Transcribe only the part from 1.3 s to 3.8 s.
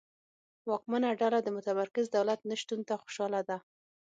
د متمرکز دولت نشتون ته خوشاله ده.